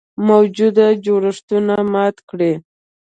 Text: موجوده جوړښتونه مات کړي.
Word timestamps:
موجوده 0.27 0.87
جوړښتونه 1.05 1.75
مات 1.93 2.15
کړي. 2.29 2.53